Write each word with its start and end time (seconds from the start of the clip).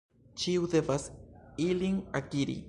Ĉiu 0.43 0.65
devas 0.71 1.05
ilin 1.67 2.01
akiri. 2.23 2.59